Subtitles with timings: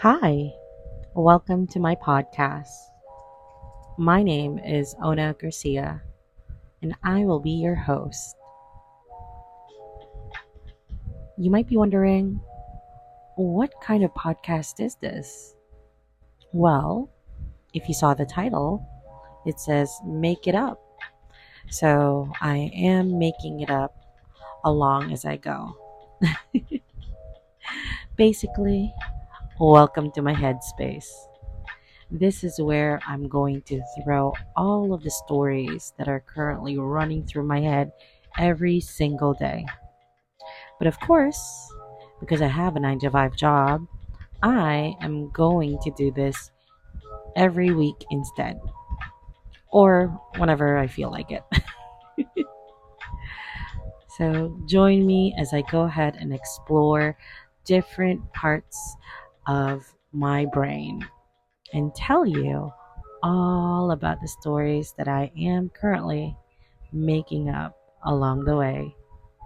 [0.00, 0.52] Hi,
[1.14, 2.68] welcome to my podcast.
[3.96, 6.02] My name is Ona Garcia,
[6.82, 8.36] and I will be your host.
[11.38, 12.38] You might be wondering,
[13.36, 15.54] what kind of podcast is this?
[16.52, 17.08] Well,
[17.72, 18.86] if you saw the title,
[19.46, 20.78] it says Make It Up.
[21.70, 23.96] So I am making it up
[24.62, 25.74] along as I go.
[28.16, 28.92] Basically,
[29.58, 31.08] welcome to my headspace.
[32.10, 37.24] This is where I'm going to throw all of the stories that are currently running
[37.24, 37.90] through my head
[38.36, 39.64] every single day.
[40.78, 41.40] But of course,
[42.20, 43.86] because I have a 9 to 5 job,
[44.42, 46.50] I am going to do this
[47.34, 48.60] every week instead.
[49.72, 51.42] Or whenever I feel like it.
[54.18, 57.16] so join me as I go ahead and explore
[57.64, 58.96] different parts
[59.46, 61.06] of my brain
[61.72, 62.70] and tell you
[63.22, 66.36] all about the stories that I am currently
[66.92, 68.94] making up along the way.